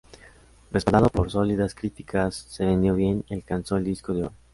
[0.71, 4.33] Respaldado por sólidas críticas se vendió bien y alcanzó el disco de oro.